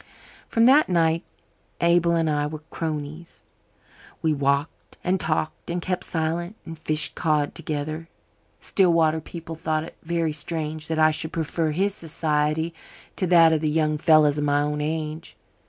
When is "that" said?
0.65-0.89, 10.87-10.97, 13.27-13.53